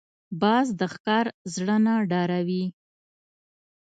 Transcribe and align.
باز 0.41 0.67
د 0.79 0.81
ښکار 0.93 1.25
زړه 1.53 1.75
نه 1.85 1.93
ډاروي 2.09 2.65